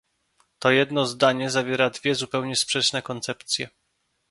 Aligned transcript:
To 0.59 0.71
jedno 0.71 1.05
zdanie 1.05 1.49
zawiera 1.49 1.89
dwie 1.89 2.15
zupełnie 2.15 2.55
sprzeczne 2.55 3.01
koncepcje 3.01 3.69